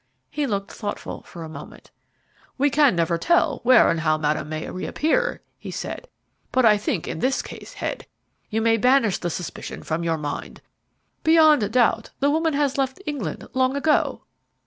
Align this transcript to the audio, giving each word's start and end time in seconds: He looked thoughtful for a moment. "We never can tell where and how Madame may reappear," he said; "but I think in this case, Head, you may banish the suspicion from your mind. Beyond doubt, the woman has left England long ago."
He 0.31 0.47
looked 0.47 0.71
thoughtful 0.71 1.21
for 1.27 1.43
a 1.43 1.47
moment. 1.47 1.91
"We 2.57 2.71
never 2.71 3.19
can 3.19 3.27
tell 3.27 3.59
where 3.61 3.87
and 3.91 3.99
how 3.99 4.17
Madame 4.17 4.49
may 4.49 4.67
reappear," 4.67 5.43
he 5.59 5.69
said; 5.69 6.07
"but 6.51 6.65
I 6.65 6.75
think 6.75 7.07
in 7.07 7.19
this 7.19 7.43
case, 7.43 7.73
Head, 7.73 8.07
you 8.49 8.63
may 8.63 8.77
banish 8.77 9.19
the 9.19 9.29
suspicion 9.29 9.83
from 9.83 10.03
your 10.03 10.17
mind. 10.17 10.61
Beyond 11.23 11.71
doubt, 11.71 12.09
the 12.19 12.31
woman 12.31 12.53
has 12.53 12.79
left 12.79 12.99
England 13.05 13.47
long 13.53 13.75
ago." 13.77 14.23